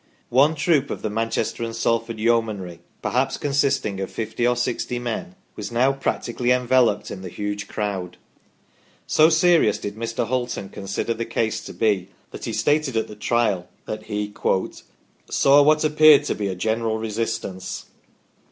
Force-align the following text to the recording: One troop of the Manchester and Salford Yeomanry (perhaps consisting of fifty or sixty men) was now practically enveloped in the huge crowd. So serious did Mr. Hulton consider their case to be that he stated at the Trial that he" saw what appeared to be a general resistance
One 0.29 0.55
troop 0.55 0.89
of 0.89 1.03
the 1.03 1.11
Manchester 1.11 1.63
and 1.63 1.75
Salford 1.75 2.17
Yeomanry 2.17 2.79
(perhaps 3.03 3.37
consisting 3.37 3.99
of 3.99 4.09
fifty 4.09 4.47
or 4.47 4.55
sixty 4.55 4.97
men) 4.97 5.35
was 5.55 5.71
now 5.71 5.91
practically 5.91 6.49
enveloped 6.49 7.11
in 7.11 7.21
the 7.21 7.29
huge 7.29 7.67
crowd. 7.67 8.17
So 9.05 9.29
serious 9.29 9.77
did 9.77 9.95
Mr. 9.95 10.25
Hulton 10.27 10.69
consider 10.69 11.13
their 11.13 11.27
case 11.27 11.63
to 11.65 11.73
be 11.75 12.07
that 12.31 12.45
he 12.45 12.51
stated 12.53 12.97
at 12.97 13.09
the 13.09 13.15
Trial 13.15 13.67
that 13.85 14.05
he" 14.05 14.33
saw 15.29 15.61
what 15.61 15.83
appeared 15.83 16.23
to 16.23 16.33
be 16.33 16.47
a 16.47 16.55
general 16.55 16.97
resistance 16.97 17.85